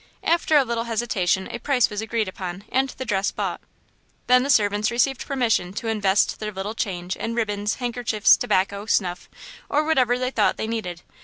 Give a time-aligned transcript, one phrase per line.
[0.23, 3.61] After a little hesitation a price was agreed upon and the dress bought.
[4.25, 9.29] Then the servants received permission to invest their little change in ribbons, handkerchiefs, tobacco, snuff,
[9.69, 11.03] or whatever they thought they needed.